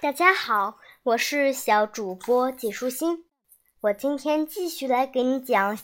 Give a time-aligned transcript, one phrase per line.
[0.00, 3.26] 大家好，我是小主播季舒心。
[3.80, 5.76] 我今天继续来给你讲《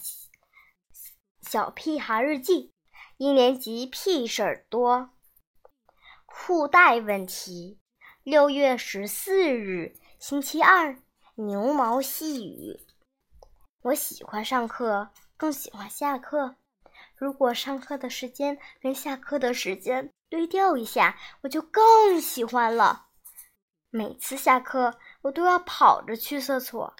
[1.42, 2.52] 小屁孩日记》
[3.16, 5.10] 一年级屁事儿多。
[6.26, 7.80] 裤带问题。
[8.22, 10.96] 六月十四日，星期二，
[11.34, 12.86] 牛毛细雨。
[13.82, 16.54] 我喜欢上课，更喜欢下课。
[17.16, 23.08] 如果上课的时间跟下课的时间对调一下，我就更喜欢了。
[23.96, 26.96] 每次下课，我都要跑着去厕所，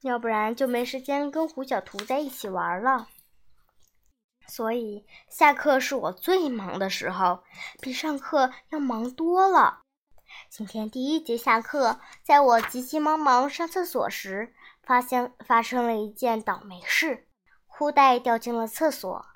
[0.00, 3.08] 要不然就没时间跟胡小图在一起玩了。
[4.46, 7.44] 所以下课是我最忙的时候，
[7.82, 9.82] 比上课要忙多了。
[10.48, 17.28] 今天第一节下课，在我急急忙忙上厕所时，发现发生了一件倒霉事，
[17.66, 19.26] 裤带掉进了厕所。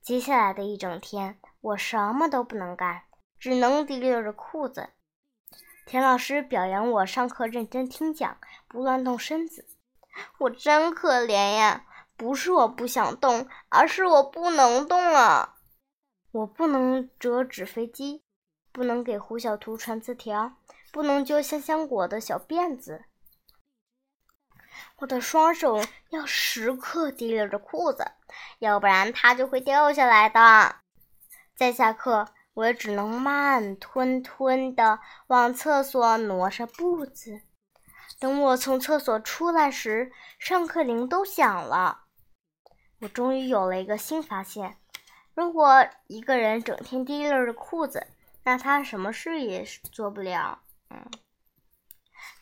[0.00, 3.02] 接下来的一整天，我什么都不能干，
[3.40, 4.90] 只能提溜着裤子。
[5.86, 8.38] 田老师表扬我上课认真听讲，
[8.68, 9.66] 不乱动身子。
[10.38, 11.84] 我真可怜呀！
[12.16, 15.56] 不是我不想动，而是我不能动了。
[16.30, 18.22] 我不能折纸飞机，
[18.72, 20.54] 不能给胡小图传字条，
[20.92, 23.04] 不能揪香香果的小辫子。
[24.98, 28.12] 我的双手要时刻提溜着裤子，
[28.58, 30.76] 要不然它就会掉下来的。
[31.54, 32.33] 在下课。
[32.54, 37.42] 我只能慢吞吞地往厕所挪着步子。
[38.18, 42.04] 等我从厕所出来时，上课铃都响了。
[43.00, 44.78] 我终于有了一个新发现：
[45.34, 48.06] 如果一个人整天提溜着裤子，
[48.44, 50.60] 那他什么事也做不了。
[50.90, 51.10] 嗯。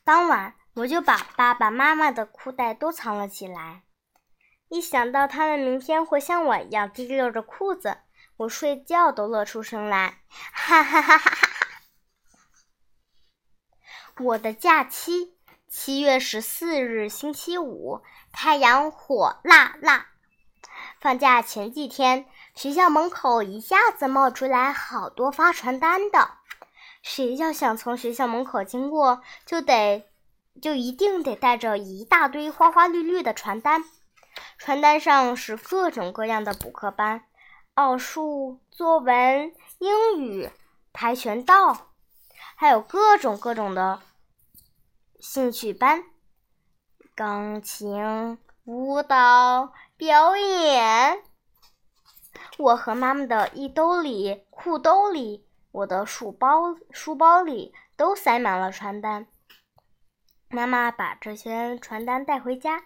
[0.04, 3.82] 当晚，我就把爸爸妈妈的裤带都藏了起来。
[4.68, 7.98] 一想到他们明天会像我一样提溜着裤子，
[8.36, 11.82] 我睡觉都乐出声来，哈哈哈哈哈哈！
[14.18, 15.36] 我的假期，
[15.68, 20.08] 七月十四日星期五，太阳火辣辣。
[21.00, 26.30] 放假前几天，学校门口一下子冒出来好多发传单的。
[27.02, 30.08] 谁要想从学校门口经过，就得
[30.60, 33.84] 就一定得带着一大堆花花绿绿的传单。
[34.58, 37.24] 传单上是各种各样的补课班。
[37.74, 40.50] 奥数、作文、英语、
[40.92, 41.92] 跆拳道，
[42.54, 44.02] 还有各种各种的
[45.18, 46.04] 兴趣班，
[47.14, 51.22] 钢琴、舞蹈、表演。
[52.58, 59.26] 我和妈妈的衣兜里、裤兜里、我的书包、书包里都塞满了传单。
[60.50, 62.82] 妈妈把这些传单带回家，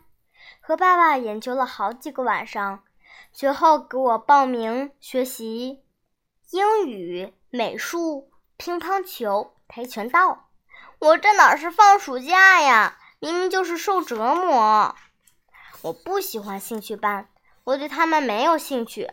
[0.61, 2.85] 和爸爸研究了好几个晚上。
[3.33, 5.83] 随后给我报名学习
[6.51, 10.49] 英语、美术、乒乓球、跆拳道。
[10.99, 12.99] 我这哪是放暑假呀？
[13.19, 14.95] 明明就是受折磨。
[15.83, 17.29] 我不喜欢兴趣班，
[17.65, 19.11] 我对他们没有兴趣。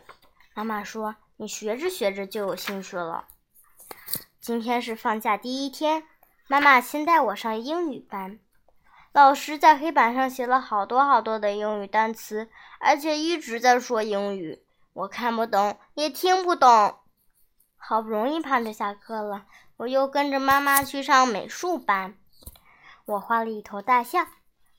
[0.54, 3.26] 妈妈说：“你学着学着就有兴趣了。”
[4.40, 6.06] 今天是放假第一天，
[6.46, 8.38] 妈妈先带我上英语班。
[9.14, 16.98] 老师在黑板上写了好多好多的英语单词，而且一直在说英语，我看不懂，也听不懂。
[17.76, 22.18] 好不容易盼着下课了，我又跟着妈妈去上美术班。
[23.04, 24.26] 我画了一头大象，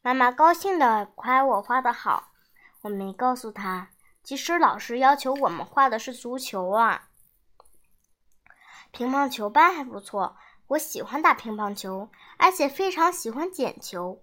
[0.02, 2.32] 妈妈高兴地夸我画的好。
[2.82, 3.88] 我没告诉她，
[4.22, 7.08] 其实老师要求我们画的是足球啊。
[8.92, 10.36] 乒乓球班还不错，
[10.68, 14.22] 我喜欢打乒乓球，而且非常喜欢捡球。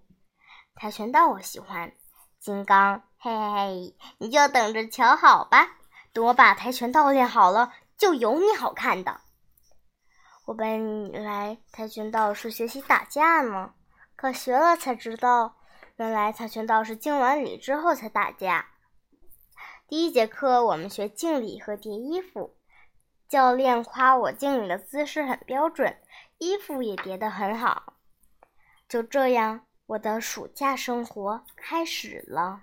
[0.75, 1.93] 跆拳道我喜欢，
[2.39, 5.77] 金刚，嘿嘿嘿，你就等着瞧好吧！
[6.11, 9.21] 等我把跆拳道练好了，就有你好看的。
[10.45, 13.73] 我本来跆拳道是学习打架呢，
[14.15, 15.55] 可学了才知道，
[15.95, 18.67] 原来跆拳道是敬完礼之后才打架。
[19.87, 22.57] 第一节课我们学敬礼和叠衣服，
[23.29, 25.97] 教练夸我敬礼的姿势很标准，
[26.39, 27.93] 衣服也叠得很好。
[28.89, 29.65] 就这样。
[29.85, 32.61] 我的暑假生活开始了，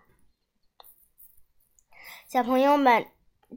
[2.27, 3.07] 小朋友们，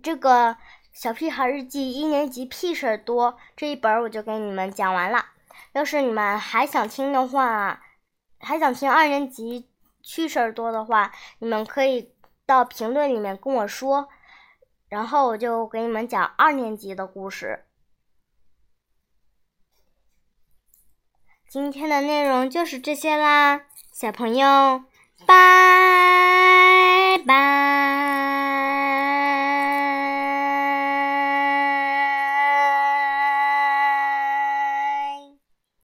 [0.01, 0.57] 这个
[0.92, 5.27] 小屁孩日记一年级屁事儿多这一本我就给你们讲完了。
[5.71, 7.81] 要是你们还想听的话，
[8.39, 9.69] 还想听二年级
[10.01, 12.13] 趣事儿多的话，你们可以
[12.45, 14.10] 到评论里面跟我说，
[14.89, 17.65] 然后我就给你们讲二年级的故事。
[21.54, 23.62] 今天的内容就是这些啦，
[23.92, 24.82] 小朋友，
[25.28, 26.83] 拜。